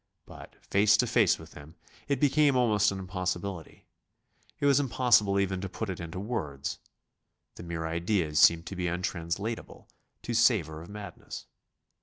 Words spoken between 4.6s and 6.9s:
was impossible even to put it into words.